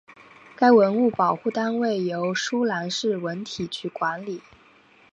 [0.55, 4.41] 该文物保护单位由舒兰市文体局管理。